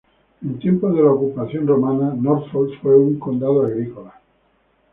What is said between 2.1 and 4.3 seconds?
Norfolk fue un condado agrícola.